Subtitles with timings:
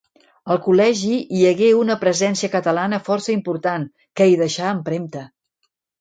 [0.53, 3.87] Al Col·legi hi hagué una presència catalana força important,
[4.21, 5.23] que hi deixà empremta.